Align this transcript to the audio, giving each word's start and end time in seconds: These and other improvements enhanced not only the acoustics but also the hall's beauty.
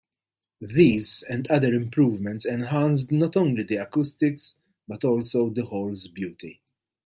These 0.59 1.21
and 1.29 1.47
other 1.51 1.75
improvements 1.75 2.43
enhanced 2.45 3.11
not 3.11 3.37
only 3.37 3.61
the 3.65 3.75
acoustics 3.75 4.55
but 4.87 5.03
also 5.03 5.51
the 5.51 5.63
hall's 5.63 6.07
beauty. 6.07 6.59